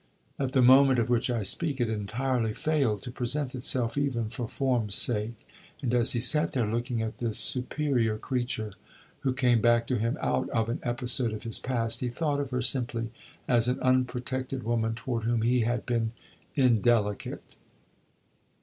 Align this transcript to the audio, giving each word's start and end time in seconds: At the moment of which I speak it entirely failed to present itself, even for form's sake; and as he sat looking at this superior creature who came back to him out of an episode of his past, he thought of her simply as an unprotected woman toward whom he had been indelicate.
At 0.39 0.53
the 0.53 0.63
moment 0.63 0.97
of 0.97 1.11
which 1.11 1.29
I 1.29 1.43
speak 1.43 1.79
it 1.79 1.87
entirely 1.87 2.55
failed 2.55 3.03
to 3.03 3.11
present 3.11 3.53
itself, 3.53 3.95
even 3.99 4.29
for 4.29 4.47
form's 4.47 4.95
sake; 4.95 5.39
and 5.79 5.93
as 5.93 6.13
he 6.13 6.19
sat 6.19 6.55
looking 6.55 7.03
at 7.03 7.19
this 7.19 7.37
superior 7.37 8.17
creature 8.17 8.73
who 9.19 9.31
came 9.31 9.61
back 9.61 9.85
to 9.85 9.99
him 9.99 10.17
out 10.19 10.49
of 10.49 10.69
an 10.69 10.79
episode 10.81 11.33
of 11.33 11.43
his 11.43 11.59
past, 11.59 11.99
he 11.99 12.09
thought 12.09 12.39
of 12.39 12.49
her 12.49 12.63
simply 12.63 13.11
as 13.47 13.67
an 13.67 13.79
unprotected 13.81 14.63
woman 14.63 14.95
toward 14.95 15.23
whom 15.25 15.43
he 15.43 15.59
had 15.61 15.85
been 15.85 16.13
indelicate. 16.55 17.57